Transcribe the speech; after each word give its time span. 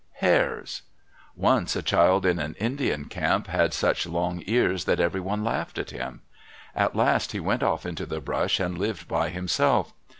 Hares.—Once 0.13 1.75
a 1.75 1.83
child 1.83 2.25
in 2.25 2.39
an 2.39 2.55
Indian 2.55 3.05
camp 3.05 3.45
had 3.45 3.71
such 3.71 4.07
long 4.07 4.41
ears 4.47 4.85
that 4.85 4.99
everyone 4.99 5.43
laughed 5.43 5.77
at 5.77 5.91
him. 5.91 6.21
At 6.73 6.95
last 6.95 7.33
he 7.33 7.39
went 7.39 7.61
off 7.61 7.85
into 7.85 8.07
the 8.07 8.19
brush 8.19 8.59
and 8.59 8.79
lived 8.79 9.07
by 9.07 9.29
himself. 9.29 9.93